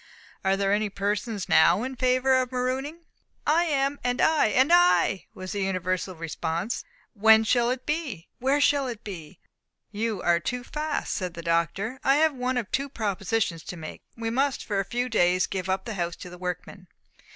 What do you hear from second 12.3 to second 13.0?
one of two